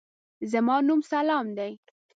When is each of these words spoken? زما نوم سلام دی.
زما 0.51 0.75
نوم 0.87 0.99
سلام 1.11 1.45
دی. 1.57 1.73